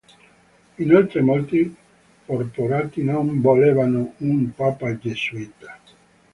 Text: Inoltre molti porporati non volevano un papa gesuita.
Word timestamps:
Inoltre 0.79 1.21
molti 1.21 1.75
porporati 2.25 3.03
non 3.03 3.39
volevano 3.39 4.15
un 4.17 4.51
papa 4.51 4.97
gesuita. 4.97 5.77